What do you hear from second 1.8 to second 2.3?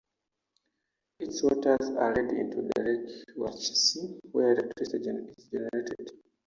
are